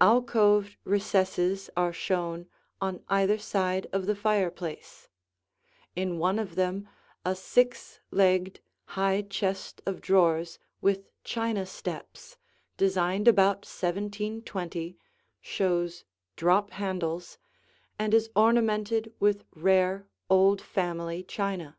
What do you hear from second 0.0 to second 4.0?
Alcoved recesses are shown on either side